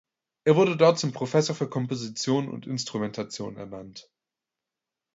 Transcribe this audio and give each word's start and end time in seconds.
Er 0.45 0.55
wurde 0.55 0.77
dort 0.77 0.97
zum 0.97 1.11
Professor 1.11 1.55
für 1.55 1.69
Komposition 1.69 2.49
und 2.49 2.65
Instrumentation 2.65 3.55
ernannt. 3.55 4.09